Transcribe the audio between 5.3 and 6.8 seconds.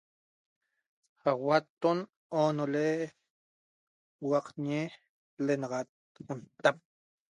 lenaxat n'tap